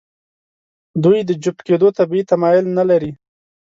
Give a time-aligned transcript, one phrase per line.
[1.03, 3.11] دوی د جفت کېدو طبیعي تمایل نهلري.